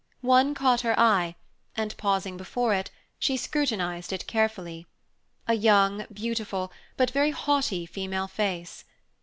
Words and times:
One 0.25 0.55
caught 0.55 0.81
her 0.81 0.99
eye, 0.99 1.35
and, 1.77 1.95
pausing 1.95 2.35
before 2.35 2.73
it, 2.73 2.89
she 3.19 3.37
scrutinized 3.37 4.11
it 4.11 4.25
carefully. 4.25 4.87
A 5.47 5.53
young, 5.53 6.07
beautiful, 6.11 6.71
but 6.97 7.11
very 7.11 7.29
haughty 7.29 7.85
female 7.85 8.27
face. 8.27 8.83